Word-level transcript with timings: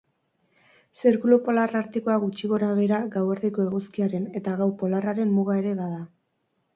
Zirkulu 0.99 1.35
Polar 1.49 1.73
Artikoa 1.79 2.15
gutxi 2.23 2.49
gorabehera 2.53 3.01
gauerdiko 3.15 3.65
eguzkiaren 3.65 4.25
eta 4.41 4.55
gau 4.63 4.69
polarraren 4.81 5.35
muga 5.37 5.59
ere 5.61 5.75
bada. 5.81 6.01